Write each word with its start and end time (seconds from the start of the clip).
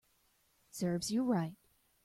Serves 0.71 1.11
you 1.11 1.23
right 1.23 1.53